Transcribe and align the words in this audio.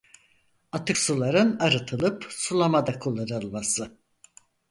Atık 0.71 0.97
suların 0.97 1.57
arıtılıp 1.59 2.25
sulamada 2.29 2.99
kullanılması. 2.99 3.97